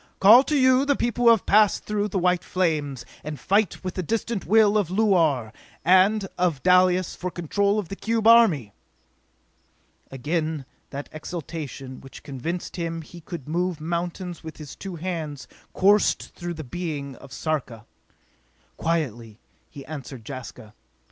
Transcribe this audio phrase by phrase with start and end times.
[0.19, 3.93] Call to you the people who have passed through the white flames, and fight with
[3.93, 5.53] the distant will of Luar
[5.85, 8.73] and of Dalis for control of the cube army!"
[10.09, 16.33] Again that exaltation, which convinced him he could move mountains with his two hands, coursed
[16.33, 17.85] through the being of Sarka.
[18.77, 19.39] Quietly
[19.71, 20.73] be answered Jaska.